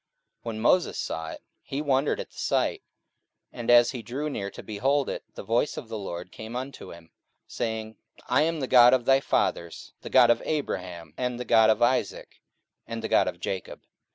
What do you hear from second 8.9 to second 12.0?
of thy fathers, the God of Abraham, and the God of